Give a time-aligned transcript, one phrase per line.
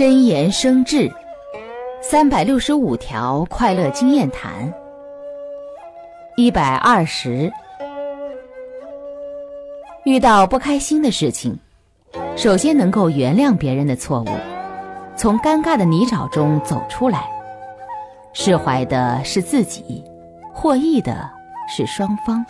[0.00, 1.12] 真言生智
[2.00, 4.72] 三百六十五条快乐经验谈
[6.38, 7.52] 一百二十。
[10.06, 11.54] 遇到不开心的事情
[12.34, 14.28] 首先能够原谅别人的错误
[15.18, 17.28] 从尴尬的泥沼中走出来
[18.32, 20.02] 释怀的是自己
[20.50, 21.30] 获益的
[21.68, 22.42] 是双方